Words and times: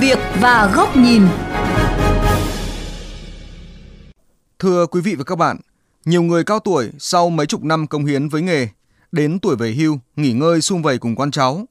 việc 0.00 0.18
và 0.40 0.72
góc 0.74 0.96
nhìn. 0.96 1.22
Thưa 4.58 4.86
quý 4.86 5.00
vị 5.00 5.14
và 5.14 5.24
các 5.24 5.38
bạn, 5.38 5.56
nhiều 6.04 6.22
người 6.22 6.44
cao 6.44 6.58
tuổi 6.58 6.90
sau 6.98 7.30
mấy 7.30 7.46
chục 7.46 7.64
năm 7.64 7.86
công 7.86 8.04
hiến 8.04 8.28
với 8.28 8.42
nghề, 8.42 8.68
đến 9.12 9.38
tuổi 9.38 9.56
về 9.56 9.72
hưu, 9.72 9.98
nghỉ 10.16 10.32
ngơi 10.32 10.60
sum 10.60 10.82
vầy 10.82 10.98
cùng 10.98 11.16
con 11.16 11.30
cháu. 11.30 11.64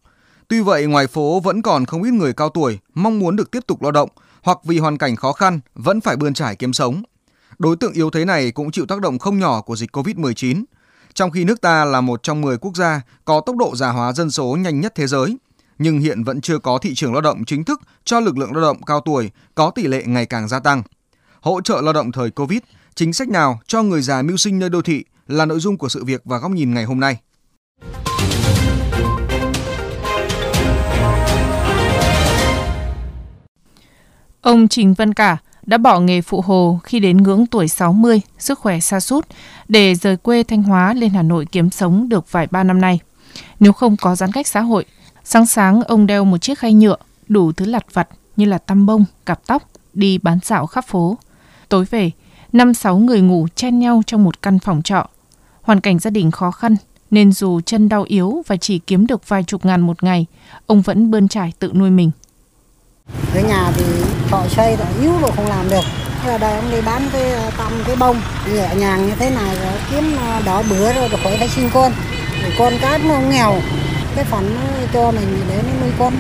Tuy 0.47 0.61
vậy, 0.61 0.86
ngoài 0.86 1.07
phố 1.07 1.39
vẫn 1.39 1.61
còn 1.61 1.86
không 1.86 2.04
ít 2.04 2.11
người 2.11 2.34
cao 2.34 2.49
tuổi 2.49 2.79
mong 2.93 3.20
muốn 3.20 3.36
được 3.36 3.52
tiếp 3.52 3.63
tục 3.68 3.81
lao 3.81 3.91
động 3.91 4.09
hoặc 4.43 4.57
vì 4.63 4.79
hoàn 4.79 4.97
cảnh 4.97 5.15
khó 5.15 5.31
khăn 5.31 5.59
vẫn 5.75 6.01
phải 6.01 6.15
bươn 6.15 6.33
trải 6.33 6.55
kiếm 6.55 6.73
sống. 6.73 7.03
Đối 7.57 7.75
tượng 7.75 7.93
yếu 7.93 8.09
thế 8.09 8.25
này 8.25 8.51
cũng 8.51 8.71
chịu 8.71 8.85
tác 8.85 9.01
động 9.01 9.19
không 9.19 9.39
nhỏ 9.39 9.61
của 9.61 9.75
dịch 9.75 9.95
COVID-19, 9.97 10.63
trong 11.13 11.31
khi 11.31 11.43
nước 11.43 11.61
ta 11.61 11.85
là 11.85 12.01
một 12.01 12.23
trong 12.23 12.41
10 12.41 12.57
quốc 12.57 12.75
gia 12.75 13.01
có 13.25 13.41
tốc 13.45 13.57
độ 13.57 13.75
già 13.75 13.89
hóa 13.89 14.14
dân 14.14 14.32
số 14.32 14.57
nhanh 14.60 14.82
nhất 14.82 14.96
thế 14.96 15.07
giới, 15.07 15.38
nhưng 15.81 15.99
hiện 15.99 16.23
vẫn 16.23 16.41
chưa 16.41 16.59
có 16.59 16.77
thị 16.77 16.93
trường 16.95 17.13
lao 17.13 17.21
động 17.21 17.45
chính 17.45 17.63
thức 17.63 17.81
cho 18.03 18.19
lực 18.19 18.37
lượng 18.37 18.53
lao 18.53 18.61
động 18.61 18.83
cao 18.83 19.01
tuổi 19.01 19.31
có 19.55 19.71
tỷ 19.71 19.87
lệ 19.87 20.04
ngày 20.05 20.25
càng 20.25 20.47
gia 20.47 20.59
tăng. 20.59 20.83
Hỗ 21.41 21.61
trợ 21.61 21.81
lao 21.81 21.93
động 21.93 22.11
thời 22.11 22.31
Covid, 22.31 22.59
chính 22.95 23.13
sách 23.13 23.29
nào 23.29 23.59
cho 23.67 23.83
người 23.83 24.01
già 24.01 24.21
mưu 24.21 24.37
sinh 24.37 24.59
nơi 24.59 24.69
đô 24.69 24.81
thị 24.81 25.04
là 25.27 25.45
nội 25.45 25.59
dung 25.59 25.77
của 25.77 25.89
sự 25.89 26.04
việc 26.04 26.21
và 26.25 26.37
góc 26.37 26.51
nhìn 26.51 26.73
ngày 26.73 26.83
hôm 26.83 26.99
nay. 26.99 27.17
Ông 34.41 34.67
Trình 34.67 34.93
Văn 34.93 35.13
Cả 35.13 35.38
đã 35.66 35.77
bỏ 35.77 35.99
nghề 35.99 36.21
phụ 36.21 36.41
hồ 36.41 36.79
khi 36.83 36.99
đến 36.99 37.17
ngưỡng 37.17 37.45
tuổi 37.45 37.67
60, 37.67 38.21
sức 38.39 38.59
khỏe 38.59 38.79
sa 38.79 38.99
sút 38.99 39.27
để 39.67 39.95
rời 39.95 40.17
quê 40.17 40.43
Thanh 40.43 40.63
Hóa 40.63 40.93
lên 40.93 41.09
Hà 41.09 41.21
Nội 41.21 41.45
kiếm 41.52 41.69
sống 41.69 42.09
được 42.09 42.31
vài 42.31 42.47
ba 42.52 42.63
năm 42.63 42.81
nay. 42.81 42.99
Nếu 43.59 43.73
không 43.73 43.97
có 43.97 44.16
giãn 44.16 44.31
cách 44.31 44.47
xã 44.47 44.61
hội, 44.61 44.85
sáng 45.23 45.45
sáng 45.45 45.81
ông 45.81 46.08
đeo 46.08 46.25
một 46.25 46.38
chiếc 46.38 46.59
khay 46.59 46.73
nhựa, 46.73 46.95
đủ 47.27 47.52
thứ 47.52 47.66
lặt 47.66 47.86
vặt 47.94 48.08
như 48.36 48.45
là 48.45 48.58
tăm 48.58 48.86
bông, 48.86 49.05
cặp 49.25 49.39
tóc, 49.47 49.63
đi 49.94 50.17
bán 50.17 50.39
dạo 50.44 50.67
khắp 50.67 50.86
phố. 50.88 51.17
Tối 51.69 51.86
về, 51.89 52.11
năm 52.53 52.73
sáu 52.73 52.97
người 52.97 53.22
ngủ 53.22 53.47
chen 53.55 53.80
nhau 53.80 54.02
trong 54.08 54.23
một 54.23 54.41
căn 54.41 54.59
phòng 54.59 54.81
trọ. 54.81 55.08
Hoàn 55.61 55.80
cảnh 55.80 56.00
gia 56.00 56.09
đình 56.09 56.31
khó 56.31 56.52
khăn, 56.52 56.75
nên 57.11 57.31
dù 57.31 57.61
chân 57.61 57.89
đau 57.89 58.03
yếu 58.03 58.44
và 58.47 58.58
chỉ 58.58 58.80
kiếm 58.80 59.08
được 59.08 59.30
vài 59.30 59.44
chục 59.44 59.66
ngàn 59.66 59.81
một 59.81 60.03
ngày, 60.03 60.25
ông 60.67 60.81
vẫn 60.81 61.11
bươn 61.11 61.28
trải 61.28 61.53
tự 61.59 61.72
nuôi 61.73 61.89
mình. 61.89 62.11
Ở 63.35 63.41
nhà 63.41 63.72
thì 63.75 63.83
thọ 64.30 64.47
xây 64.47 64.78
là 64.78 64.85
yếu 65.02 65.11
rồi 65.22 65.31
không 65.35 65.47
làm 65.47 65.69
được. 65.69 65.83
Ở 66.25 66.38
đây 66.38 66.56
ông 66.56 66.72
đi 66.72 66.81
bán 66.81 67.09
cái 67.13 67.31
ờ, 67.31 67.52
tăm 67.58 67.72
cái 67.88 67.95
bông 67.95 68.22
nhẹ 68.53 68.75
nhàng 68.75 69.08
như 69.08 69.13
thế 69.19 69.30
này 69.30 69.56
rồi 69.56 69.73
kiếm 69.91 70.16
ờ, 70.17 70.41
đỏ 70.45 70.63
bữa 70.69 70.94
rồi, 70.94 71.09
được 71.09 71.17
khỏi 71.23 71.38
phải 71.38 71.50
sinh 71.50 71.69
con. 71.73 71.91
Con 72.58 72.73
cái 72.81 73.00
nó 73.00 73.19
nghèo. 73.19 73.56
Cái 74.15 74.25
phần 74.25 74.55
nó 74.55 74.61
cho 74.93 75.11
mình 75.11 75.39
để 75.47 75.63
nó 75.63 75.69
nuôi 75.81 75.91
con. 75.99 76.13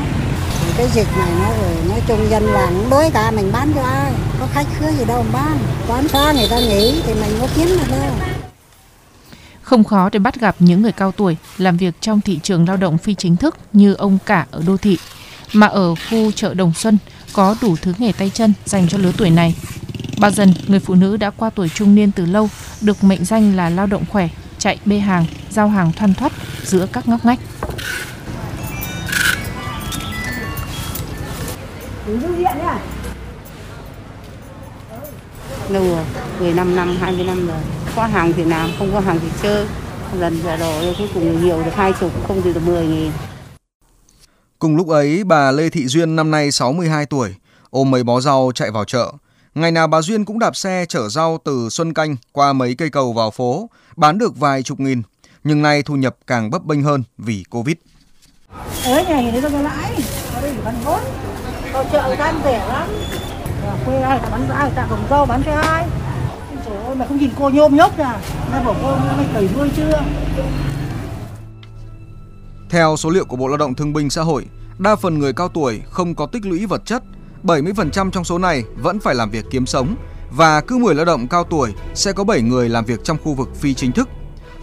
Thì 0.65 0.71
cái 0.77 0.87
dịch 0.93 1.07
này 1.17 1.31
nó 1.39 1.49
rồi 1.61 1.75
nói 1.89 2.01
chung 2.07 2.29
dân 2.29 2.43
làng 2.43 2.89
đối 2.89 3.11
cả 3.11 3.31
mình 3.31 3.51
bán 3.51 3.71
cho 3.75 3.81
ai. 3.81 4.11
Có 4.39 4.47
khách 4.53 4.67
khứa 4.79 4.91
gì 4.91 5.05
đâu 5.05 5.25
mà 5.33 5.39
bán. 5.39 5.57
Quán 5.87 6.07
xa 6.07 6.31
người 6.31 6.47
ta 6.49 6.59
nghỉ 6.59 7.01
thì 7.05 7.13
mình 7.13 7.37
có 7.41 7.47
kiếm 7.55 7.67
được 7.67 7.91
đâu. 7.91 8.11
Không 9.61 9.83
khó 9.83 10.09
để 10.11 10.19
bắt 10.19 10.39
gặp 10.39 10.55
những 10.59 10.81
người 10.81 10.91
cao 10.91 11.11
tuổi 11.11 11.37
làm 11.57 11.77
việc 11.77 11.95
trong 12.01 12.21
thị 12.21 12.39
trường 12.43 12.67
lao 12.67 12.77
động 12.77 12.97
phi 12.97 13.15
chính 13.15 13.37
thức 13.37 13.57
như 13.73 13.93
ông 13.93 14.17
cả 14.25 14.45
ở 14.51 14.61
đô 14.67 14.77
thị, 14.77 14.97
mà 15.53 15.67
ở 15.67 15.95
khu 16.09 16.31
chợ 16.31 16.53
Đồng 16.53 16.73
Xuân 16.73 16.97
có 17.33 17.55
đủ 17.61 17.75
thứ 17.81 17.93
nghề 17.97 18.11
tay 18.11 18.31
chân 18.33 18.53
dành 18.65 18.87
cho 18.87 18.97
lứa 18.97 19.11
tuổi 19.17 19.29
này. 19.29 19.55
Bà 20.19 20.29
dần, 20.31 20.53
người 20.67 20.79
phụ 20.79 20.95
nữ 20.95 21.17
đã 21.17 21.29
qua 21.29 21.49
tuổi 21.49 21.69
trung 21.69 21.95
niên 21.95 22.11
từ 22.11 22.25
lâu, 22.25 22.49
được 22.81 23.03
mệnh 23.03 23.25
danh 23.25 23.55
là 23.55 23.69
lao 23.69 23.87
động 23.87 24.03
khỏe, 24.09 24.29
chạy 24.59 24.79
bê 24.85 24.99
hàng, 24.99 25.25
giao 25.51 25.69
hàng 25.69 25.91
thoăn 25.91 26.13
thoắt 26.13 26.31
giữa 26.63 26.85
các 26.85 27.07
ngóc 27.07 27.25
ngách 27.25 27.39
lâu 35.69 35.83
rồi 35.83 36.05
15 36.39 36.75
năm 36.75 36.97
20 36.99 37.25
năm 37.25 37.47
rồi 37.47 37.57
có 37.95 38.05
hàng 38.05 38.33
thì 38.33 38.43
làm 38.43 38.69
không 38.79 38.93
có 38.93 38.99
hàng 38.99 39.19
thì 39.21 39.27
chơi 39.41 39.65
lần 40.19 40.41
giờ 40.43 40.57
đồ 40.57 40.93
cuối 40.97 41.07
cùng 41.13 41.43
nhiều 41.43 41.63
được 41.65 41.71
hai 41.75 41.93
chục 41.99 42.27
không 42.27 42.41
thì 42.41 42.53
được 42.53 42.61
10 42.65 42.87
nghìn 42.87 43.11
Cùng 44.59 44.75
lúc 44.75 44.87
ấy, 44.87 45.23
bà 45.23 45.51
Lê 45.51 45.69
Thị 45.69 45.87
Duyên 45.87 46.15
năm 46.15 46.31
nay 46.31 46.51
62 46.51 47.05
tuổi, 47.05 47.35
ôm 47.69 47.91
mấy 47.91 48.03
bó 48.03 48.19
rau 48.21 48.51
chạy 48.55 48.71
vào 48.71 48.85
chợ. 48.85 49.11
Ngày 49.55 49.71
nào 49.71 49.87
bà 49.87 50.01
Duyên 50.01 50.25
cũng 50.25 50.39
đạp 50.39 50.55
xe 50.55 50.85
chở 50.89 51.09
rau 51.09 51.37
từ 51.45 51.69
Xuân 51.69 51.93
Canh 51.93 52.15
qua 52.31 52.53
mấy 52.53 52.75
cây 52.75 52.89
cầu 52.89 53.13
vào 53.13 53.31
phố, 53.31 53.69
bán 53.95 54.17
được 54.17 54.37
vài 54.37 54.63
chục 54.63 54.79
nghìn. 54.79 55.01
Nhưng 55.43 55.61
nay 55.61 55.83
thu 55.83 55.95
nhập 55.95 56.15
càng 56.27 56.49
bấp 56.49 56.65
bênh 56.65 56.83
hơn 56.83 57.03
vì 57.17 57.43
Covid. 57.49 57.75
Ở 58.85 59.03
nhà 59.09 59.31
thì 59.31 59.41
nó 59.41 59.49
có 59.49 59.61
lãi, 59.61 60.03
ở 60.35 60.41
đây 60.41 60.53
bán 60.65 60.75
vốn. 60.85 60.99
Ở 61.73 61.85
chợ 61.91 62.15
gan 62.15 62.35
rẻ 62.43 62.67
lắm. 62.67 62.89
Ở 63.65 63.77
quê 63.85 64.01
ai 64.01 64.19
bán 64.31 64.49
ai 64.49 64.71
ta 64.75 64.87
cầm 64.89 64.99
rau 65.09 65.25
bán 65.25 65.43
cho 65.45 65.51
ai. 65.51 65.87
Trời 66.65 66.77
ơi 66.77 66.95
mà 66.95 67.05
không 67.07 67.17
nhìn 67.17 67.29
cô 67.39 67.49
nhôm 67.49 67.75
nhốc 67.75 67.97
nè. 67.97 68.19
Nó 68.51 68.63
bảo 68.63 68.75
cô 68.81 68.95
mày 69.17 69.25
cởi 69.33 69.49
đuôi 69.55 69.69
chưa? 69.75 70.03
Theo 72.69 72.95
số 72.97 73.09
liệu 73.09 73.25
của 73.25 73.35
Bộ 73.35 73.47
Lao 73.47 73.57
động 73.57 73.75
Thương 73.75 73.93
binh 73.93 74.09
Xã 74.09 74.21
hội, 74.21 74.45
đa 74.77 74.95
phần 74.95 75.19
người 75.19 75.33
cao 75.33 75.47
tuổi 75.47 75.81
không 75.89 76.15
có 76.15 76.25
tích 76.25 76.45
lũy 76.45 76.65
vật 76.65 76.81
chất, 76.85 77.03
70% 77.43 78.11
trong 78.11 78.23
số 78.23 78.37
này 78.37 78.63
vẫn 78.77 78.99
phải 78.99 79.15
làm 79.15 79.29
việc 79.29 79.45
kiếm 79.51 79.65
sống 79.65 79.95
và 80.31 80.61
cứ 80.61 80.77
10 80.77 80.95
lao 80.95 81.05
động 81.05 81.27
cao 81.27 81.43
tuổi 81.43 81.73
sẽ 81.93 82.13
có 82.13 82.23
7 82.23 82.41
người 82.41 82.69
làm 82.69 82.85
việc 82.85 82.99
trong 83.03 83.17
khu 83.23 83.33
vực 83.33 83.49
phi 83.55 83.73
chính 83.73 83.91
thức. 83.91 84.09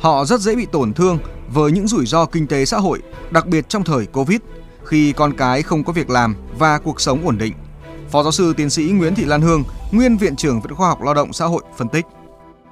Họ 0.00 0.24
rất 0.24 0.40
dễ 0.40 0.56
bị 0.56 0.66
tổn 0.72 0.92
thương 0.92 1.18
với 1.54 1.72
những 1.72 1.86
rủi 1.86 2.06
ro 2.06 2.26
kinh 2.26 2.46
tế 2.46 2.64
xã 2.64 2.76
hội, 2.76 2.98
đặc 3.32 3.44
biệt 3.46 3.68
trong 3.68 3.82
thời 3.84 4.06
Covid, 4.12 4.40
khi 4.84 5.12
con 5.16 5.32
cái 5.38 5.62
không 5.62 5.84
có 5.84 5.92
việc 5.92 6.10
làm 6.10 6.34
và 6.58 6.78
cuộc 6.84 7.00
sống 7.00 7.18
ổn 7.24 7.36
định. 7.38 7.52
Phó 8.08 8.22
giáo 8.22 8.32
sư 8.32 8.54
tiến 8.56 8.70
sĩ 8.70 8.82
Nguyễn 8.82 9.14
Thị 9.14 9.24
Lan 9.24 9.40
Hương, 9.40 9.62
nguyên 9.92 10.16
viện 10.16 10.36
trưởng 10.36 10.60
Viện 10.60 10.74
Khoa 10.74 10.88
học 10.88 10.98
Lao 11.02 11.14
động 11.14 11.32
Xã 11.32 11.44
hội 11.44 11.62
phân 11.76 11.88
tích. 11.88 12.04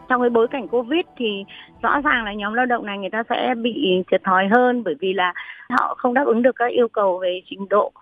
trong 0.09 0.21
cái 0.21 0.31
bối 0.31 0.49
cảnh 0.51 0.69
covid 0.69 1.05
thì 1.17 1.45
rõ 1.83 2.01
ràng 2.05 2.25
là 2.25 2.33
nhóm 2.33 2.55
lao 2.55 2.67
động 2.67 2.87
này 2.87 2.99
người 2.99 3.11
ta 3.11 3.23
sẽ 3.29 3.55
bị 3.63 4.05
thiệt 4.11 4.21
thòi 4.25 4.49
hơn 4.49 4.85
bởi 4.85 4.95
vì 5.01 5.13
là 5.13 5.33
họ 5.71 5.95
không 5.99 6.15
đáp 6.15 6.25
ứng 6.27 6.43
được 6.43 6.57
các 6.57 6.73
yêu 6.73 6.89
cầu 6.89 7.19
về 7.19 7.41
trình 7.51 7.69
độ 7.69 7.93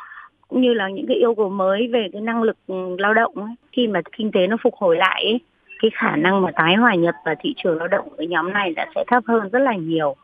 cũng 0.49 0.63
như 0.63 0.75
là 0.75 0.89
những 0.89 1.07
cái 1.09 1.17
yêu 1.17 1.35
cầu 1.35 1.49
mới 1.49 1.89
về 1.93 2.09
cái 2.13 2.23
năng 2.23 2.43
lực 2.43 2.57
ừ, 2.67 2.75
lao 2.99 3.15
động 3.15 3.35
ấy. 3.35 3.55
khi 3.73 3.87
mà 3.87 4.01
kinh 4.17 4.31
tế 4.33 4.47
nó 4.47 4.57
phục 4.63 4.75
hồi 4.75 4.97
lại 4.97 5.25
ấy, 5.25 5.41
cái 5.83 5.91
khả 5.95 6.17
năng 6.17 6.43
mà 6.43 6.51
tái 6.51 6.75
hòa 6.75 6.95
nhập 6.95 7.15
vào 7.25 7.35
thị 7.41 7.55
trường 7.57 7.79
lao 7.79 7.89
động 7.89 8.09
của 8.17 8.23
nhóm 8.23 8.53
này 8.53 8.73
đã 8.77 8.87
sẽ 8.95 9.05
thấp 9.07 9.23
hơn 9.27 9.49
rất 9.53 9.59
là 9.59 9.77
nhiều 9.77 10.17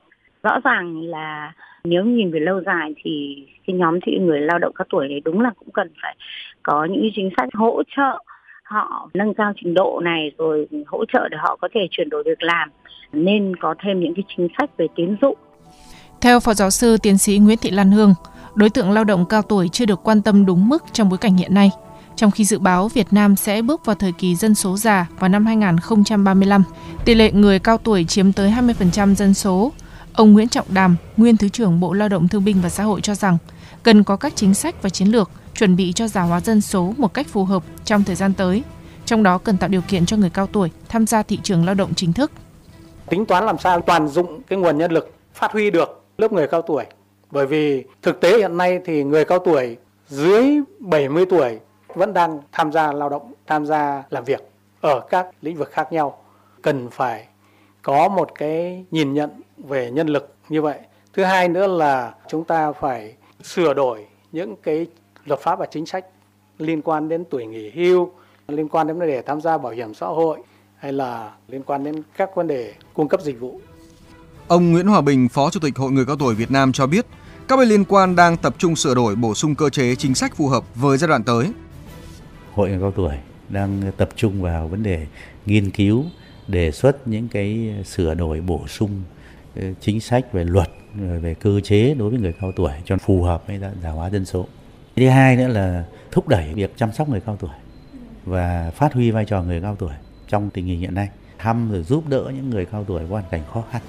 rõ 0.42 0.60
ràng 0.64 1.00
là 1.00 1.52
nếu 1.84 2.04
nhìn 2.04 2.30
về 2.30 2.40
lâu 2.40 2.62
dài 2.66 2.94
thì 3.04 3.44
cái 3.66 3.76
nhóm 3.76 4.00
thị 4.00 4.18
người 4.20 4.40
lao 4.40 4.58
động 4.58 4.72
các 4.74 4.86
tuổi 4.90 5.08
này 5.08 5.20
đúng 5.24 5.40
là 5.40 5.50
cũng 5.58 5.72
cần 5.72 5.90
phải 6.02 6.16
có 6.62 6.84
những 6.84 7.10
chính 7.14 7.30
sách 7.36 7.48
hỗ 7.54 7.82
trợ 7.96 8.22
họ 8.62 9.10
nâng 9.14 9.34
cao 9.34 9.52
trình 9.56 9.74
độ 9.74 10.00
này 10.04 10.32
rồi 10.38 10.68
hỗ 10.86 11.04
trợ 11.12 11.28
để 11.28 11.36
họ 11.40 11.56
có 11.60 11.68
thể 11.74 11.80
chuyển 11.90 12.08
đổi 12.08 12.22
việc 12.26 12.42
làm 12.42 12.70
nên 13.12 13.56
có 13.56 13.74
thêm 13.84 14.00
những 14.00 14.14
cái 14.14 14.24
chính 14.36 14.48
sách 14.58 14.70
về 14.76 14.86
tín 14.96 15.16
dụng 15.22 15.38
Theo 16.20 16.40
Phó 16.40 16.54
Giáo 16.54 16.70
sư 16.70 16.96
Tiến 17.02 17.18
sĩ 17.18 17.38
Nguyễn 17.38 17.58
Thị 17.58 17.70
Lan 17.70 17.90
Hương, 17.90 18.14
đối 18.54 18.70
tượng 18.70 18.90
lao 18.90 19.04
động 19.04 19.24
cao 19.28 19.42
tuổi 19.42 19.68
chưa 19.72 19.86
được 19.86 20.00
quan 20.04 20.22
tâm 20.22 20.46
đúng 20.46 20.68
mức 20.68 20.84
trong 20.92 21.08
bối 21.08 21.18
cảnh 21.18 21.36
hiện 21.36 21.54
nay. 21.54 21.70
Trong 22.16 22.30
khi 22.30 22.44
dự 22.44 22.58
báo 22.58 22.88
Việt 22.88 23.06
Nam 23.10 23.36
sẽ 23.36 23.62
bước 23.62 23.84
vào 23.84 23.96
thời 23.96 24.12
kỳ 24.12 24.36
dân 24.36 24.54
số 24.54 24.76
già 24.76 25.06
vào 25.18 25.28
năm 25.28 25.46
2035, 25.46 26.62
tỷ 27.04 27.14
lệ 27.14 27.32
người 27.32 27.58
cao 27.58 27.78
tuổi 27.78 28.04
chiếm 28.04 28.32
tới 28.32 28.50
20% 28.50 29.14
dân 29.14 29.34
số. 29.34 29.72
Ông 30.12 30.32
Nguyễn 30.32 30.48
Trọng 30.48 30.66
Đàm, 30.68 30.96
nguyên 31.16 31.36
Thứ 31.36 31.48
trưởng 31.48 31.80
Bộ 31.80 31.92
Lao 31.92 32.08
động 32.08 32.28
Thương 32.28 32.44
binh 32.44 32.60
và 32.62 32.68
Xã 32.68 32.82
hội 32.82 33.00
cho 33.00 33.14
rằng 33.14 33.38
cần 33.82 34.04
có 34.04 34.16
các 34.16 34.32
chính 34.36 34.54
sách 34.54 34.82
và 34.82 34.90
chiến 34.90 35.08
lược 35.08 35.30
chuẩn 35.54 35.76
bị 35.76 35.92
cho 35.92 36.08
già 36.08 36.22
hóa 36.22 36.40
dân 36.40 36.60
số 36.60 36.94
một 36.96 37.14
cách 37.14 37.28
phù 37.28 37.44
hợp 37.44 37.62
trong 37.84 38.04
thời 38.04 38.16
gian 38.16 38.32
tới. 38.32 38.62
Trong 39.06 39.22
đó 39.22 39.38
cần 39.38 39.56
tạo 39.56 39.68
điều 39.68 39.80
kiện 39.88 40.06
cho 40.06 40.16
người 40.16 40.30
cao 40.30 40.46
tuổi 40.46 40.70
tham 40.88 41.06
gia 41.06 41.22
thị 41.22 41.38
trường 41.42 41.64
lao 41.64 41.74
động 41.74 41.94
chính 41.94 42.12
thức. 42.12 42.32
tính 43.08 43.26
toán 43.26 43.46
làm 43.46 43.58
sao 43.58 43.80
toàn 43.80 44.08
dụng 44.08 44.42
cái 44.42 44.58
nguồn 44.58 44.78
nhân 44.78 44.92
lực 44.92 45.14
phát 45.34 45.52
huy 45.52 45.70
được 45.70 46.04
lớp 46.18 46.32
người 46.32 46.46
cao 46.46 46.62
tuổi. 46.62 46.84
Bởi 47.30 47.46
vì 47.46 47.84
thực 48.02 48.20
tế 48.20 48.38
hiện 48.38 48.56
nay 48.56 48.78
thì 48.84 49.04
người 49.04 49.24
cao 49.24 49.38
tuổi 49.38 49.76
dưới 50.08 50.44
70 50.78 51.26
tuổi 51.30 51.58
vẫn 51.94 52.12
đang 52.12 52.40
tham 52.52 52.72
gia 52.72 52.92
lao 52.92 53.08
động, 53.08 53.32
tham 53.46 53.66
gia 53.66 54.02
làm 54.10 54.24
việc 54.24 54.50
ở 54.80 55.00
các 55.10 55.26
lĩnh 55.42 55.56
vực 55.56 55.70
khác 55.72 55.92
nhau. 55.92 56.18
Cần 56.62 56.90
phải 56.90 57.26
có 57.82 58.08
một 58.08 58.30
cái 58.34 58.84
nhìn 58.90 59.14
nhận 59.14 59.30
về 59.58 59.90
nhân 59.90 60.06
lực 60.06 60.34
như 60.48 60.62
vậy. 60.62 60.78
Thứ 61.12 61.24
hai 61.24 61.48
nữa 61.48 61.66
là 61.66 62.14
chúng 62.28 62.44
ta 62.44 62.72
phải 62.72 63.14
sửa 63.42 63.74
đổi 63.74 64.06
những 64.32 64.56
cái 64.62 64.86
luật 65.24 65.40
pháp 65.40 65.58
và 65.58 65.66
chính 65.70 65.86
sách 65.86 66.04
liên 66.58 66.82
quan 66.82 67.08
đến 67.08 67.24
tuổi 67.30 67.46
nghỉ 67.46 67.70
hưu, 67.70 68.10
liên 68.48 68.68
quan 68.68 68.86
đến 68.86 68.98
vấn 68.98 69.08
đề 69.08 69.22
tham 69.22 69.40
gia 69.40 69.58
bảo 69.58 69.72
hiểm 69.72 69.94
xã 69.94 70.06
hội 70.06 70.38
hay 70.76 70.92
là 70.92 71.32
liên 71.48 71.62
quan 71.62 71.84
đến 71.84 72.02
các 72.16 72.30
vấn 72.36 72.46
đề 72.46 72.74
cung 72.94 73.08
cấp 73.08 73.20
dịch 73.22 73.40
vụ. 73.40 73.60
Ông 74.48 74.72
Nguyễn 74.72 74.86
Hòa 74.86 75.00
Bình, 75.00 75.28
Phó 75.28 75.50
Chủ 75.50 75.60
tịch 75.60 75.76
Hội 75.76 75.90
Người 75.90 76.06
Cao 76.06 76.16
Tuổi 76.16 76.34
Việt 76.34 76.50
Nam 76.50 76.72
cho 76.72 76.86
biết, 76.86 77.06
các 77.48 77.56
bên 77.56 77.68
liên 77.68 77.84
quan 77.84 78.16
đang 78.16 78.36
tập 78.36 78.54
trung 78.58 78.76
sửa 78.76 78.94
đổi 78.94 79.14
bổ 79.14 79.34
sung 79.34 79.54
cơ 79.54 79.70
chế 79.70 79.94
chính 79.94 80.14
sách 80.14 80.36
phù 80.36 80.48
hợp 80.48 80.64
với 80.74 80.98
giai 80.98 81.08
đoạn 81.08 81.22
tới. 81.22 81.52
Hội 82.60 82.70
người 82.70 82.80
cao 82.80 82.92
tuổi 82.96 83.14
đang 83.48 83.92
tập 83.96 84.08
trung 84.16 84.42
vào 84.42 84.68
vấn 84.68 84.82
đề 84.82 85.06
nghiên 85.46 85.70
cứu, 85.70 86.04
đề 86.48 86.70
xuất 86.70 87.08
những 87.08 87.28
cái 87.28 87.74
sửa 87.84 88.14
đổi 88.14 88.40
bổ 88.40 88.66
sung 88.66 88.90
ờ, 89.56 89.62
chính 89.80 90.00
sách 90.00 90.32
về 90.32 90.44
luật, 90.44 90.68
ờ, 91.00 91.18
về 91.18 91.34
cơ 91.34 91.60
chế 91.60 91.94
đối 91.94 92.10
với 92.10 92.18
người 92.18 92.34
cao 92.40 92.52
tuổi 92.56 92.72
cho 92.84 92.96
phù 92.98 93.22
hợp 93.22 93.46
với 93.46 93.60
già 93.82 93.90
hóa 93.90 94.10
dân 94.10 94.24
số. 94.24 94.46
Thứ 94.96 95.08
hai 95.08 95.36
nữa 95.36 95.48
là 95.48 95.84
thúc 96.10 96.28
đẩy 96.28 96.54
việc 96.54 96.76
chăm 96.76 96.92
sóc 96.92 97.08
người 97.08 97.20
cao 97.20 97.36
tuổi 97.40 97.50
và 98.24 98.70
phát 98.74 98.92
huy 98.92 99.10
vai 99.10 99.24
trò 99.24 99.42
người 99.42 99.60
cao 99.60 99.76
tuổi 99.78 99.92
trong 100.28 100.50
tình 100.50 100.66
hình 100.66 100.80
hiện 100.80 100.94
nay, 100.94 101.08
thăm 101.38 101.72
rồi 101.72 101.82
giúp 101.82 102.08
đỡ 102.08 102.24
những 102.34 102.50
người 102.50 102.64
cao 102.64 102.84
tuổi 102.84 103.00
có 103.00 103.10
hoàn 103.10 103.24
cảnh 103.30 103.42
khó 103.52 103.64
khăn. 103.70 103.82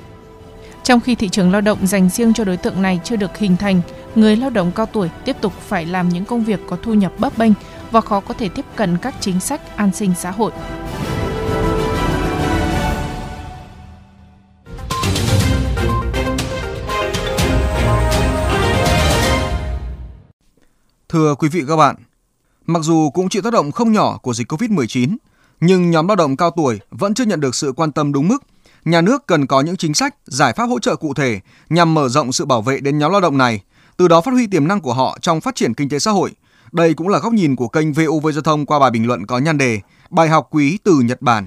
Trong 0.84 1.00
khi 1.00 1.16
thị 1.16 1.30
trường 1.30 1.52
lao 1.52 1.62
động 1.62 1.88
dành 1.88 2.10
riêng 2.10 2.34
cho 2.34 2.44
đối 2.44 2.58
tượng 2.58 2.82
này 2.82 3.00
chưa 3.04 3.16
được 3.16 3.38
hình 3.38 3.58
thành, 3.58 3.82
người 4.16 4.36
lao 4.36 4.50
động 4.50 4.72
cao 4.76 4.86
tuổi 4.86 5.10
tiếp 5.26 5.36
tục 5.42 5.54
phải 5.54 5.86
làm 5.86 6.10
những 6.10 6.26
công 6.26 6.44
việc 6.44 6.60
có 6.70 6.78
thu 6.84 6.94
nhập 6.94 7.12
bấp 7.20 7.38
bênh 7.38 7.52
và 7.92 8.02
khó 8.02 8.20
có 8.20 8.34
thể 8.34 8.50
tiếp 8.50 8.66
cận 8.76 8.98
các 8.98 9.16
chính 9.20 9.40
sách 9.40 9.78
an 9.78 9.92
sinh 9.94 10.14
xã 10.18 10.32
hội. 10.32 10.52
Thưa 21.10 21.36
quý 21.36 21.50
vị 21.50 21.64
các 21.68 21.76
bạn, 21.76 21.96
mặc 22.66 22.80
dù 22.84 23.10
cũng 23.10 23.30
chịu 23.30 23.42
tác 23.42 23.54
động 23.54 23.72
không 23.72 23.94
nhỏ 23.94 24.18
của 24.18 24.34
dịch 24.34 24.52
Covid-19, 24.52 25.16
nhưng 25.60 25.92
nhóm 25.92 26.08
lao 26.08 26.16
động 26.16 26.38
cao 26.38 26.52
tuổi 26.52 26.80
vẫn 26.92 27.14
chưa 27.14 27.26
nhận 27.26 27.40
được 27.40 27.56
sự 27.56 27.74
quan 27.78 27.92
tâm 27.92 28.14
đúng 28.14 28.28
mức. 28.28 28.44
Nhà 28.86 29.02
nước 29.02 29.28
cần 29.28 29.48
có 29.48 29.62
những 29.62 29.78
chính 29.78 29.94
sách, 29.94 30.16
giải 30.26 30.54
pháp 30.54 30.66
hỗ 30.66 30.80
trợ 30.80 30.96
cụ 30.96 31.14
thể 31.14 31.40
nhằm 31.70 31.94
mở 31.94 32.10
rộng 32.10 32.32
sự 32.32 32.46
bảo 32.46 32.62
vệ 32.62 32.80
đến 32.80 32.98
nhóm 32.98 33.12
lao 33.12 33.22
động 33.22 33.38
này, 33.38 33.62
từ 33.98 34.08
đó 34.08 34.22
phát 34.22 34.32
huy 34.32 34.48
tiềm 34.48 34.68
năng 34.68 34.82
của 34.82 34.94
họ 34.94 35.18
trong 35.22 35.42
phát 35.42 35.56
triển 35.56 35.74
kinh 35.74 35.90
tế 35.90 36.00
xã 36.00 36.12
hội. 36.12 36.32
Đây 36.72 36.94
cũng 36.94 37.08
là 37.08 37.20
góc 37.20 37.34
nhìn 37.34 37.56
của 37.56 37.68
kênh 37.68 37.94
VOV 37.94 38.28
Giao 38.34 38.42
thông 38.42 38.66
qua 38.66 38.80
bài 38.80 38.92
bình 38.92 39.08
luận 39.08 39.26
có 39.26 39.38
nhan 39.38 39.58
đề 39.58 39.80
Bài 40.10 40.30
học 40.30 40.48
quý 40.52 40.80
từ 40.84 41.00
Nhật 41.06 41.22
Bản. 41.22 41.46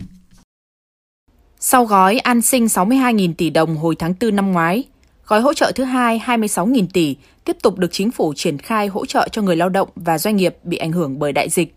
Sau 1.58 1.84
gói 1.84 2.18
an 2.18 2.42
sinh 2.42 2.66
62.000 2.66 3.34
tỷ 3.34 3.50
đồng 3.50 3.76
hồi 3.76 3.96
tháng 3.98 4.14
4 4.20 4.36
năm 4.36 4.52
ngoái, 4.52 4.84
gói 5.26 5.40
hỗ 5.40 5.54
trợ 5.54 5.72
thứ 5.74 5.84
hai 5.84 6.22
26.000 6.26 6.86
tỷ 6.92 7.16
tiếp 7.44 7.56
tục 7.62 7.78
được 7.78 7.92
chính 7.92 8.10
phủ 8.10 8.32
triển 8.36 8.58
khai 8.58 8.86
hỗ 8.86 9.06
trợ 9.06 9.28
cho 9.32 9.42
người 9.42 9.56
lao 9.56 9.68
động 9.68 9.88
và 9.96 10.18
doanh 10.18 10.36
nghiệp 10.36 10.56
bị 10.64 10.76
ảnh 10.76 10.92
hưởng 10.92 11.18
bởi 11.18 11.32
đại 11.32 11.48
dịch. 11.48 11.74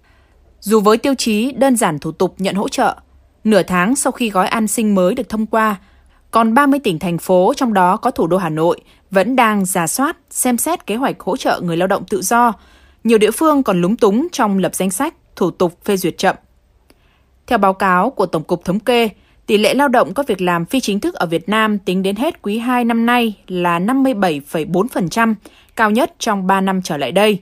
Dù 0.60 0.80
với 0.80 0.98
tiêu 0.98 1.14
chí 1.18 1.52
đơn 1.52 1.78
giản 1.78 2.00
thủ 2.00 2.12
tục 2.12 2.36
nhận 2.38 2.56
hỗ 2.56 2.70
trợ, 2.70 2.96
nửa 3.44 3.64
tháng 3.64 3.96
sau 3.96 4.12
khi 4.12 4.30
gói 4.30 4.48
an 4.48 4.68
sinh 4.68 4.96
mới 4.96 5.16
được 5.16 5.30
thông 5.30 5.46
qua, 5.46 5.76
còn 6.32 6.54
30 6.54 6.80
tỉnh 6.84 7.00
thành 7.00 7.18
phố 7.18 7.54
trong 7.56 7.74
đó 7.74 7.98
có 7.98 8.12
thủ 8.12 8.28
đô 8.28 8.38
Hà 8.38 8.50
Nội 8.50 8.82
vẫn 9.12 9.36
đang 9.36 9.66
giả 9.66 9.88
soát, 9.88 10.18
xem 10.30 10.58
xét 10.58 10.88
kế 10.88 10.96
hoạch 10.96 11.20
hỗ 11.20 11.38
trợ 11.38 11.62
người 11.64 11.78
lao 11.78 11.88
động 11.88 12.04
tự 12.10 12.22
do. 12.22 12.54
Nhiều 13.08 13.18
địa 13.18 13.32
phương 13.32 13.64
còn 13.64 13.82
lúng 13.82 13.96
túng 13.96 14.28
trong 14.32 14.58
lập 14.58 14.76
danh 14.76 14.92
sách, 14.92 15.14
thủ 15.36 15.52
tục 15.52 15.78
phê 15.86 15.98
duyệt 15.98 16.18
chậm. 16.18 16.36
Theo 17.48 17.58
báo 17.58 17.74
cáo 17.74 18.10
của 18.10 18.26
Tổng 18.26 18.44
cục 18.44 18.66
Thống 18.66 18.80
kê, 18.80 19.10
tỷ 19.46 19.58
lệ 19.58 19.74
lao 19.74 19.88
động 19.88 20.14
có 20.14 20.24
việc 20.28 20.42
làm 20.42 20.66
phi 20.66 20.80
chính 20.80 21.00
thức 21.00 21.16
ở 21.16 21.26
Việt 21.26 21.50
Nam 21.50 21.80
tính 21.80 22.04
đến 22.04 22.16
hết 22.16 22.42
quý 22.42 22.58
2 22.58 22.86
năm 22.86 23.06
nay 23.06 23.34
là 23.48 23.80
57,4%, 23.80 25.36
cao 25.76 25.92
nhất 25.92 26.16
trong 26.20 26.48
3 26.48 26.62
năm 26.62 26.82
trở 26.82 26.98
lại 26.98 27.12
đây. 27.12 27.40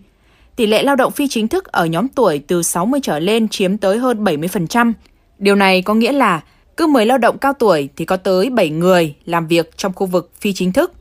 Tỷ 0.56 0.65
lệ 0.65 0.83
lao 0.83 0.95
động 0.95 1.12
phi 1.12 1.27
chính 1.27 1.47
thức 1.47 1.65
ở 1.65 1.85
nhóm 1.85 2.07
tuổi 2.07 2.39
từ 2.47 2.63
60 2.63 3.00
trở 3.03 3.19
lên 3.19 3.47
chiếm 3.47 3.77
tới 3.77 3.97
hơn 3.97 4.23
70%. 4.23 4.94
Điều 5.39 5.56
này 5.56 5.81
có 5.81 5.94
nghĩa 5.94 6.12
là 6.12 6.41
cứ 6.77 6.88
10 6.88 7.06
lao 7.06 7.17
động 7.17 7.38
cao 7.38 7.53
tuổi 7.53 7.89
thì 7.95 8.06
có 8.06 8.17
tới 8.17 8.50
7 8.50 8.69
người 8.69 9.15
làm 9.25 9.47
việc 9.47 9.77
trong 9.77 9.94
khu 9.94 10.07
vực 10.07 10.31
phi 10.39 10.53
chính 10.53 10.73
thức. 10.73 10.94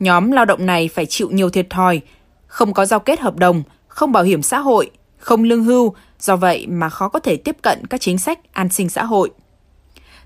Nhóm 0.00 0.32
lao 0.32 0.44
động 0.44 0.66
này 0.66 0.88
phải 0.88 1.06
chịu 1.06 1.30
nhiều 1.30 1.50
thiệt 1.50 1.70
thòi, 1.70 2.00
không 2.46 2.74
có 2.74 2.86
giao 2.86 3.00
kết 3.00 3.20
hợp 3.20 3.36
đồng, 3.36 3.62
không 3.98 4.12
bảo 4.12 4.22
hiểm 4.22 4.42
xã 4.42 4.58
hội, 4.58 4.90
không 5.18 5.42
lương 5.42 5.64
hưu, 5.64 5.94
do 6.20 6.36
vậy 6.36 6.66
mà 6.66 6.88
khó 6.88 7.08
có 7.08 7.18
thể 7.18 7.36
tiếp 7.36 7.56
cận 7.62 7.86
các 7.86 8.00
chính 8.00 8.18
sách 8.18 8.52
an 8.52 8.68
sinh 8.68 8.88
xã 8.88 9.04
hội. 9.04 9.30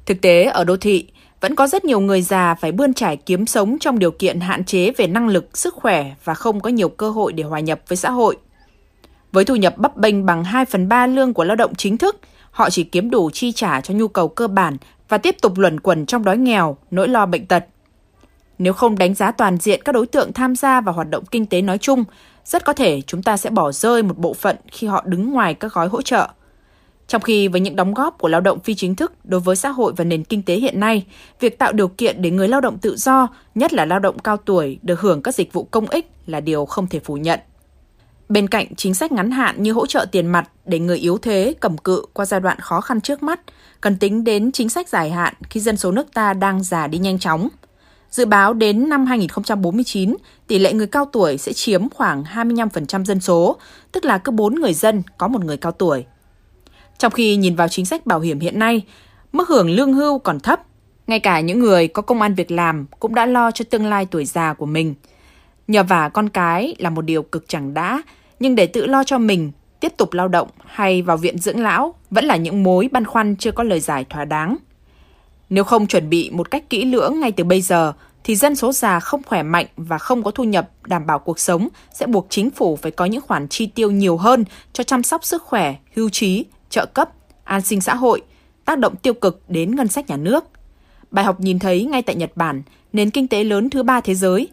Thực 0.07 0.21
tế 0.21 0.45
ở 0.45 0.65
đô 0.65 0.77
thị, 0.77 1.07
vẫn 1.41 1.55
có 1.55 1.67
rất 1.67 1.85
nhiều 1.85 2.01
người 2.01 2.23
già 2.23 2.55
phải 2.55 2.73
bươn 2.73 2.95
trải 2.95 3.17
kiếm 3.17 3.47
sống 3.47 3.79
trong 3.81 3.99
điều 3.99 4.11
kiện 4.11 4.41
hạn 4.41 4.65
chế 4.65 4.91
về 4.91 5.07
năng 5.07 5.29
lực, 5.29 5.59
sức 5.59 5.75
khỏe 5.75 6.15
và 6.25 6.35
không 6.35 6.61
có 6.61 6.71
nhiều 6.71 6.89
cơ 6.89 7.11
hội 7.11 7.33
để 7.33 7.45
hòa 7.45 7.61
nhập 7.61 7.81
với 7.89 7.97
xã 7.97 8.11
hội. 8.11 8.37
Với 9.33 9.45
thu 9.45 9.57
nhập 9.57 9.79
bấp 9.79 9.97
bênh 9.97 10.27
bằng 10.27 10.45
2 10.45 10.65
phần 10.65 10.89
3 10.89 11.07
lương 11.07 11.35
của 11.35 11.45
lao 11.45 11.57
động 11.57 11.75
chính 11.75 11.99
thức, 11.99 12.17
họ 12.51 12.71
chỉ 12.71 12.85
kiếm 12.85 13.11
đủ 13.11 13.31
chi 13.31 13.53
trả 13.53 13.81
cho 13.81 13.95
nhu 13.95 14.09
cầu 14.09 14.29
cơ 14.29 14.49
bản 14.49 14.77
và 15.09 15.19
tiếp 15.19 15.37
tục 15.43 15.59
luẩn 15.59 15.81
quẩn 15.81 16.07
trong 16.07 16.25
đói 16.25 16.39
nghèo, 16.39 16.77
nỗi 16.91 17.09
lo 17.09 17.27
bệnh 17.27 17.47
tật. 17.47 17.65
Nếu 18.59 18.73
không 18.73 18.99
đánh 18.99 19.15
giá 19.15 19.31
toàn 19.31 19.59
diện 19.59 19.81
các 19.85 19.93
đối 19.93 20.07
tượng 20.07 20.33
tham 20.33 20.57
gia 20.57 20.81
vào 20.81 20.95
hoạt 20.95 21.11
động 21.11 21.25
kinh 21.31 21.47
tế 21.47 21.63
nói 21.63 21.79
chung, 21.79 22.05
rất 22.45 22.65
có 22.65 22.73
thể 22.73 23.01
chúng 23.07 23.23
ta 23.23 23.37
sẽ 23.37 23.51
bỏ 23.51 23.73
rơi 23.73 24.03
một 24.03 24.19
bộ 24.19 24.35
phận 24.35 24.57
khi 24.73 24.87
họ 24.87 25.03
đứng 25.07 25.31
ngoài 25.31 25.55
các 25.55 25.73
gói 25.73 25.89
hỗ 25.89 26.03
trợ– 26.03 26.29
trong 27.13 27.23
khi 27.23 27.49
với 27.49 27.61
những 27.61 27.77
đóng 27.77 27.95
góp 27.95 28.19
của 28.19 28.29
lao 28.29 28.41
động 28.41 28.61
phi 28.61 28.75
chính 28.75 28.95
thức 28.95 29.13
đối 29.25 29.41
với 29.41 29.57
xã 29.57 29.69
hội 29.69 29.93
và 29.97 30.05
nền 30.05 30.25
kinh 30.25 30.43
tế 30.43 30.55
hiện 30.55 30.81
nay, 30.81 31.07
việc 31.41 31.59
tạo 31.59 31.73
điều 31.73 31.89
kiện 31.89 32.23
để 32.23 32.31
người 32.31 32.49
lao 32.49 32.61
động 32.61 32.79
tự 32.79 32.97
do, 32.97 33.29
nhất 33.55 33.73
là 33.73 33.85
lao 33.85 33.99
động 33.99 34.19
cao 34.19 34.37
tuổi, 34.37 34.79
được 34.83 35.01
hưởng 35.01 35.23
các 35.23 35.35
dịch 35.35 35.53
vụ 35.53 35.65
công 35.65 35.87
ích 35.87 36.11
là 36.27 36.41
điều 36.41 36.65
không 36.65 36.87
thể 36.87 36.99
phủ 36.99 37.17
nhận. 37.17 37.41
Bên 38.29 38.49
cạnh 38.49 38.75
chính 38.77 38.95
sách 38.95 39.13
ngắn 39.13 39.31
hạn 39.31 39.63
như 39.63 39.73
hỗ 39.73 39.87
trợ 39.87 40.07
tiền 40.13 40.27
mặt 40.27 40.49
để 40.65 40.79
người 40.79 40.99
yếu 40.99 41.19
thế 41.19 41.55
cầm 41.61 41.79
cự 41.79 42.05
qua 42.13 42.25
giai 42.25 42.41
đoạn 42.41 42.61
khó 42.61 42.81
khăn 42.81 43.01
trước 43.01 43.23
mắt, 43.23 43.41
cần 43.81 43.97
tính 43.97 44.25
đến 44.25 44.53
chính 44.53 44.69
sách 44.69 44.89
dài 44.89 45.11
hạn 45.11 45.35
khi 45.51 45.61
dân 45.61 45.77
số 45.77 45.93
nước 45.93 46.15
ta 46.15 46.33
đang 46.33 46.63
già 46.63 46.87
đi 46.87 46.99
nhanh 46.99 47.19
chóng. 47.19 47.49
Dự 48.13 48.25
báo 48.27 48.55
đến 48.55 48.89
năm 48.89 49.07
2049, 49.07 50.17
tỷ 50.47 50.59
lệ 50.59 50.73
người 50.73 50.87
cao 50.87 51.05
tuổi 51.13 51.39
sẽ 51.39 51.53
chiếm 51.53 51.89
khoảng 51.89 52.23
25% 52.23 53.05
dân 53.05 53.21
số, 53.21 53.57
tức 53.93 54.05
là 54.05 54.19
cứ 54.19 54.33
4 54.33 54.55
người 54.55 54.75
dân 54.75 55.03
có 55.19 55.29
một 55.29 55.45
người 55.45 55.57
cao 55.57 55.73
tuổi. 55.73 56.05
Trong 56.99 57.13
khi 57.13 57.37
nhìn 57.37 57.57
vào 57.57 57.69
chính 57.69 57.87
sách 57.87 58.07
bảo 58.07 58.21
hiểm 58.21 58.41
hiện 58.41 58.59
nay, 58.59 58.83
mức 59.33 59.49
hưởng 59.49 59.71
lương 59.71 59.93
hưu 59.93 60.19
còn 60.19 60.41
thấp. 60.41 60.61
Ngay 61.07 61.21
cả 61.21 61.41
những 61.41 61.59
người 61.59 61.89
có 61.89 62.03
công 62.03 62.23
an 62.23 62.35
việc 62.35 62.51
làm 62.51 62.87
cũng 63.01 63.15
đã 63.15 63.27
lo 63.27 63.51
cho 63.51 63.65
tương 63.71 63.87
lai 63.87 64.07
tuổi 64.11 64.25
già 64.25 64.55
của 64.55 64.67
mình. 64.67 64.95
Nhờ 65.69 65.83
vả 65.83 66.09
con 66.09 66.29
cái 66.29 66.75
là 66.79 66.91
một 66.91 67.03
điều 67.03 67.23
cực 67.23 67.45
chẳng 67.49 67.75
đã, 67.75 68.03
nhưng 68.41 68.55
để 68.55 68.67
tự 68.67 68.87
lo 68.87 69.05
cho 69.05 69.19
mình, 69.19 69.53
tiếp 69.81 69.93
tục 69.97 70.13
lao 70.13 70.29
động 70.29 70.49
hay 70.67 71.03
vào 71.03 71.17
viện 71.17 71.39
dưỡng 71.39 71.61
lão 71.61 71.95
vẫn 72.11 72.25
là 72.25 72.37
những 72.37 72.63
mối 72.63 72.89
băn 72.93 73.05
khoăn 73.05 73.37
chưa 73.37 73.53
có 73.53 73.63
lời 73.63 73.81
giải 73.81 74.05
thỏa 74.05 74.25
đáng. 74.25 74.57
Nếu 75.53 75.65
không 75.65 75.87
chuẩn 75.87 76.11
bị 76.11 76.31
một 76.31 76.51
cách 76.51 76.71
kỹ 76.71 76.85
lưỡng 76.85 77.21
ngay 77.21 77.33
từ 77.33 77.45
bây 77.45 77.61
giờ, 77.61 77.93
thì 78.25 78.37
dân 78.37 78.57
số 78.57 78.73
già 78.73 79.01
không 79.01 79.23
khỏe 79.23 79.43
mạnh 79.43 79.67
và 79.77 79.99
không 79.99 80.23
có 80.23 80.31
thu 80.31 80.45
nhập 80.45 80.71
đảm 80.87 81.07
bảo 81.07 81.19
cuộc 81.19 81.39
sống 81.39 81.69
sẽ 81.95 82.07
buộc 82.07 82.27
chính 82.31 82.51
phủ 82.51 82.77
phải 82.77 82.91
có 82.91 83.05
những 83.05 83.21
khoản 83.21 83.49
chi 83.49 83.67
tiêu 83.67 83.91
nhiều 83.91 84.17
hơn 84.17 84.45
cho 84.73 84.85
chăm 84.85 85.03
sóc 85.03 85.25
sức 85.25 85.43
khỏe, 85.43 85.75
hưu 85.97 86.09
trí 86.09 86.45
trợ 86.71 86.87
cấp, 86.87 87.11
an 87.45 87.63
sinh 87.63 87.81
xã 87.81 87.95
hội, 87.95 88.23
tác 88.65 88.79
động 88.79 88.97
tiêu 88.97 89.15
cực 89.15 89.43
đến 89.49 89.77
ngân 89.77 89.89
sách 89.89 90.11
nhà 90.11 90.17
nước. 90.17 90.45
Bài 91.11 91.25
học 91.25 91.41
nhìn 91.41 91.59
thấy 91.59 91.85
ngay 91.85 92.03
tại 92.03 92.17
Nhật 92.17 92.31
Bản, 92.37 92.63
nền 92.93 93.11
kinh 93.11 93.29
tế 93.29 93.45
lớn 93.45 93.71
thứ 93.71 93.83
ba 93.83 94.01
thế 94.01 94.15
giới, 94.15 94.49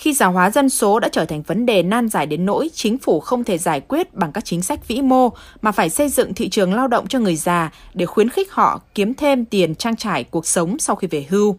khi 0.00 0.12
già 0.12 0.26
hóa 0.26 0.50
dân 0.50 0.68
số 0.68 1.00
đã 1.00 1.08
trở 1.12 1.24
thành 1.24 1.42
vấn 1.42 1.66
đề 1.66 1.82
nan 1.82 2.08
giải 2.08 2.26
đến 2.26 2.46
nỗi 2.46 2.70
chính 2.74 2.98
phủ 2.98 3.20
không 3.20 3.44
thể 3.44 3.58
giải 3.58 3.80
quyết 3.80 4.14
bằng 4.14 4.32
các 4.32 4.44
chính 4.44 4.62
sách 4.62 4.88
vĩ 4.88 5.02
mô 5.02 5.28
mà 5.62 5.72
phải 5.72 5.90
xây 5.90 6.08
dựng 6.08 6.34
thị 6.34 6.48
trường 6.48 6.74
lao 6.74 6.88
động 6.88 7.06
cho 7.08 7.18
người 7.18 7.36
già 7.36 7.70
để 7.94 8.06
khuyến 8.06 8.28
khích 8.28 8.52
họ 8.52 8.80
kiếm 8.94 9.14
thêm 9.14 9.44
tiền 9.44 9.74
trang 9.74 9.96
trải 9.96 10.24
cuộc 10.24 10.46
sống 10.46 10.78
sau 10.78 10.96
khi 10.96 11.06
về 11.06 11.26
hưu. 11.28 11.56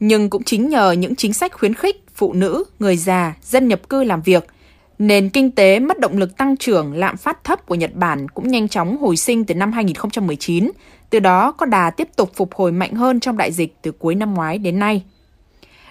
Nhưng 0.00 0.30
cũng 0.30 0.44
chính 0.44 0.68
nhờ 0.68 0.92
những 0.92 1.16
chính 1.16 1.32
sách 1.32 1.52
khuyến 1.52 1.74
khích 1.74 2.04
phụ 2.14 2.32
nữ, 2.32 2.64
người 2.78 2.96
già, 2.96 3.34
dân 3.42 3.68
nhập 3.68 3.88
cư 3.88 4.04
làm 4.04 4.22
việc– 4.22 4.46
Nền 4.98 5.30
kinh 5.30 5.50
tế 5.50 5.80
mất 5.80 5.98
động 5.98 6.18
lực 6.18 6.36
tăng 6.36 6.56
trưởng, 6.56 6.94
lạm 6.94 7.16
phát 7.16 7.44
thấp 7.44 7.66
của 7.66 7.74
Nhật 7.74 7.94
Bản 7.94 8.28
cũng 8.28 8.48
nhanh 8.48 8.68
chóng 8.68 8.96
hồi 8.96 9.16
sinh 9.16 9.44
từ 9.44 9.54
năm 9.54 9.72
2019, 9.72 10.70
từ 11.10 11.20
đó 11.20 11.52
có 11.52 11.66
đà 11.66 11.90
tiếp 11.90 12.08
tục 12.16 12.30
phục 12.34 12.54
hồi 12.54 12.72
mạnh 12.72 12.94
hơn 12.94 13.20
trong 13.20 13.36
đại 13.36 13.52
dịch 13.52 13.76
từ 13.82 13.92
cuối 13.92 14.14
năm 14.14 14.34
ngoái 14.34 14.58
đến 14.58 14.78
nay. 14.78 15.02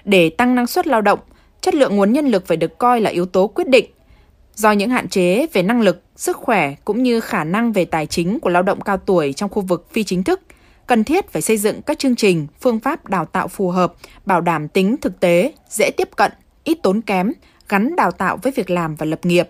Để 0.05 0.29
tăng 0.29 0.55
năng 0.55 0.67
suất 0.67 0.87
lao 0.87 1.01
động, 1.01 1.19
chất 1.69 1.75
lượng 1.75 1.95
nguồn 1.95 2.13
nhân 2.13 2.27
lực 2.27 2.47
phải 2.47 2.57
được 2.57 2.77
coi 2.77 3.01
là 3.01 3.09
yếu 3.09 3.25
tố 3.25 3.47
quyết 3.47 3.67
định. 3.67 3.85
Do 4.55 4.71
những 4.71 4.89
hạn 4.89 5.09
chế 5.09 5.47
về 5.53 5.63
năng 5.63 5.81
lực, 5.81 6.01
sức 6.15 6.37
khỏe 6.37 6.75
cũng 6.85 7.03
như 7.03 7.19
khả 7.19 7.43
năng 7.43 7.71
về 7.71 7.85
tài 7.85 8.05
chính 8.05 8.39
của 8.39 8.49
lao 8.49 8.63
động 8.63 8.81
cao 8.81 8.97
tuổi 8.97 9.33
trong 9.33 9.49
khu 9.49 9.61
vực 9.61 9.87
phi 9.91 10.03
chính 10.03 10.23
thức, 10.23 10.41
cần 10.87 11.03
thiết 11.03 11.31
phải 11.31 11.41
xây 11.41 11.57
dựng 11.57 11.81
các 11.81 11.99
chương 11.99 12.15
trình, 12.15 12.47
phương 12.61 12.79
pháp 12.79 13.09
đào 13.09 13.25
tạo 13.25 13.47
phù 13.47 13.69
hợp, 13.69 13.93
bảo 14.25 14.41
đảm 14.41 14.67
tính 14.67 14.95
thực 15.01 15.19
tế, 15.19 15.53
dễ 15.69 15.91
tiếp 15.97 16.09
cận, 16.15 16.31
ít 16.63 16.77
tốn 16.83 17.01
kém, 17.01 17.31
gắn 17.69 17.95
đào 17.95 18.11
tạo 18.11 18.37
với 18.43 18.51
việc 18.51 18.69
làm 18.69 18.95
và 18.95 19.05
lập 19.05 19.25
nghiệp. 19.25 19.49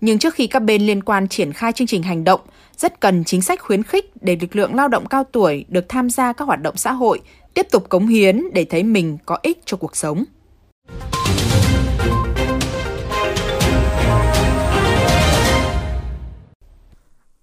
Nhưng 0.00 0.18
trước 0.18 0.34
khi 0.34 0.46
các 0.46 0.60
bên 0.60 0.82
liên 0.82 1.02
quan 1.02 1.28
triển 1.28 1.52
khai 1.52 1.72
chương 1.72 1.86
trình 1.86 2.02
hành 2.02 2.24
động, 2.24 2.40
rất 2.76 3.00
cần 3.00 3.24
chính 3.24 3.42
sách 3.42 3.60
khuyến 3.62 3.82
khích 3.82 4.12
để 4.20 4.36
lực 4.40 4.56
lượng 4.56 4.74
lao 4.74 4.88
động 4.88 5.06
cao 5.06 5.24
tuổi 5.24 5.64
được 5.68 5.88
tham 5.88 6.10
gia 6.10 6.32
các 6.32 6.44
hoạt 6.44 6.62
động 6.62 6.76
xã 6.76 6.92
hội, 6.92 7.20
tiếp 7.54 7.66
tục 7.70 7.88
cống 7.88 8.06
hiến 8.06 8.42
để 8.52 8.64
thấy 8.64 8.82
mình 8.82 9.18
có 9.26 9.38
ích 9.42 9.58
cho 9.64 9.76
cuộc 9.76 9.96
sống. 9.96 10.24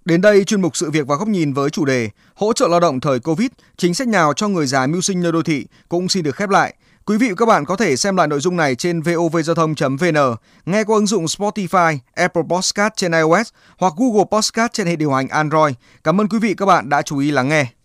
Đến 0.05 0.21
đây, 0.21 0.43
chuyên 0.43 0.61
mục 0.61 0.77
Sự 0.77 0.91
việc 0.91 1.07
và 1.07 1.15
góc 1.15 1.27
nhìn 1.27 1.53
với 1.53 1.69
chủ 1.69 1.85
đề 1.85 2.09
Hỗ 2.35 2.53
trợ 2.53 2.67
lao 2.67 2.79
động 2.79 2.99
thời 2.99 3.19
Covid, 3.19 3.49
chính 3.77 3.93
sách 3.93 4.07
nào 4.07 4.33
cho 4.33 4.47
người 4.47 4.67
già 4.67 4.87
mưu 4.87 5.01
sinh 5.01 5.21
nơi 5.21 5.31
đô 5.31 5.41
thị 5.41 5.65
cũng 5.89 6.09
xin 6.09 6.23
được 6.23 6.35
khép 6.35 6.49
lại. 6.49 6.75
Quý 7.05 7.17
vị 7.17 7.29
và 7.29 7.35
các 7.35 7.45
bạn 7.45 7.65
có 7.65 7.75
thể 7.75 7.95
xem 7.95 8.15
lại 8.15 8.27
nội 8.27 8.39
dung 8.39 8.57
này 8.57 8.75
trên 8.75 9.01
vovgiao 9.01 9.55
thông.vn, 9.55 10.35
nghe 10.65 10.83
qua 10.83 10.95
ứng 10.95 11.07
dụng 11.07 11.25
Spotify, 11.25 11.97
Apple 12.13 12.43
Podcast 12.49 12.93
trên 12.95 13.11
iOS 13.11 13.49
hoặc 13.77 13.93
Google 13.97 14.25
Podcast 14.31 14.73
trên 14.73 14.87
hệ 14.87 14.95
điều 14.95 15.11
hành 15.11 15.27
Android. 15.27 15.75
Cảm 16.03 16.21
ơn 16.21 16.29
quý 16.29 16.39
vị 16.39 16.49
và 16.49 16.55
các 16.57 16.65
bạn 16.65 16.89
đã 16.89 17.01
chú 17.01 17.17
ý 17.17 17.31
lắng 17.31 17.49
nghe. 17.49 17.80